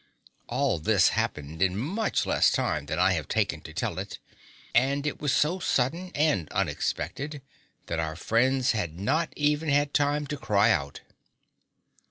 [0.47, 4.17] All this had happened in much less time than I have taken to tell it,
[4.73, 7.39] and it was so sudden and unexpected
[7.85, 11.01] that our friends had not even had time to cry out.